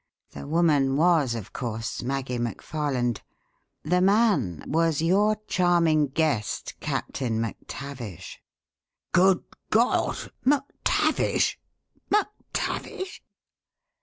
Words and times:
The 0.31 0.47
woman 0.47 0.97
was, 0.97 1.35
of 1.35 1.53
course, 1.53 2.01
Maggie 2.01 2.39
McFarland. 2.39 3.19
The 3.83 4.01
man 4.01 4.63
was 4.67 4.99
your 4.99 5.35
charming 5.45 6.07
guest, 6.07 6.73
Captain 6.79 7.39
MacTavish!" 7.39 8.39
"Good 9.11 9.43
God! 9.69 10.31
MacTavish? 10.43 11.59
MacTavish?" 12.11 13.21